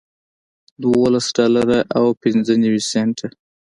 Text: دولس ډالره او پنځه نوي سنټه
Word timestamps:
دولس 0.83 1.25
ډالره 1.37 1.79
او 1.97 2.05
پنځه 2.21 2.53
نوي 2.63 2.81
سنټه 2.91 3.27